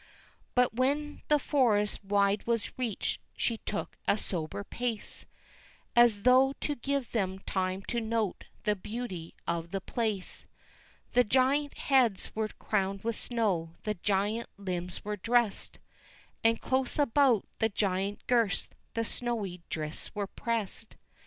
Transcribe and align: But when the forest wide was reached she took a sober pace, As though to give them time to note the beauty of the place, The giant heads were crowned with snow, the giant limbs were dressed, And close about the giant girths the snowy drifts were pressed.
But 0.55 0.73
when 0.73 1.21
the 1.27 1.37
forest 1.37 2.03
wide 2.03 2.47
was 2.47 2.75
reached 2.75 3.21
she 3.37 3.59
took 3.59 3.95
a 4.07 4.17
sober 4.17 4.63
pace, 4.63 5.27
As 5.95 6.23
though 6.23 6.53
to 6.59 6.73
give 6.73 7.11
them 7.11 7.37
time 7.37 7.83
to 7.83 8.01
note 8.01 8.45
the 8.63 8.75
beauty 8.75 9.35
of 9.45 9.69
the 9.69 9.79
place, 9.79 10.47
The 11.13 11.23
giant 11.23 11.77
heads 11.77 12.31
were 12.33 12.47
crowned 12.47 13.03
with 13.03 13.15
snow, 13.15 13.75
the 13.83 13.93
giant 13.93 14.49
limbs 14.57 15.05
were 15.05 15.17
dressed, 15.17 15.77
And 16.43 16.59
close 16.59 16.97
about 16.97 17.45
the 17.59 17.69
giant 17.69 18.25
girths 18.25 18.69
the 18.95 19.03
snowy 19.05 19.61
drifts 19.69 20.15
were 20.15 20.25
pressed. 20.25 20.95